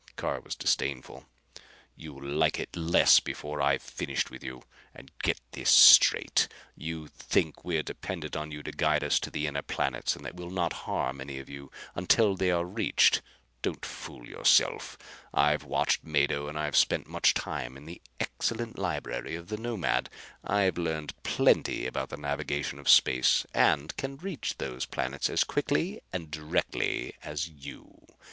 [0.15, 1.27] Carr was disdainful.
[1.95, 4.63] "You'll like it less before I've finished with you.
[4.95, 6.47] And get this straight.
[6.75, 10.33] You think we're dependent on you to guide us to the inner planets, and that
[10.33, 13.21] we'll not harm any of you until they are reached.
[13.61, 14.97] Don't fool yourself!
[15.35, 20.09] I've watched Mado and I've spent much time in the excellent library of the Nomad.
[20.43, 26.01] I've learned plenty about the navigation of space and can reach those planets as quickly
[26.11, 28.07] and directly as you.